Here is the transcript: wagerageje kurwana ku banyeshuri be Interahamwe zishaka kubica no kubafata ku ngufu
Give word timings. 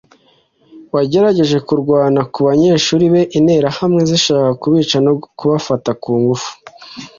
wagerageje 0.93 1.57
kurwana 1.67 2.21
ku 2.31 2.39
banyeshuri 2.47 3.03
be 3.13 3.21
Interahamwe 3.37 4.01
zishaka 4.09 4.49
kubica 4.61 4.97
no 5.05 5.13
kubafata 5.39 5.91
ku 6.01 6.11
ngufu 6.19 6.51